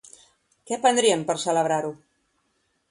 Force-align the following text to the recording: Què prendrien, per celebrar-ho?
Què 0.71 0.79
prendrien, 0.85 1.27
per 1.29 1.37
celebrar-ho? 1.45 1.95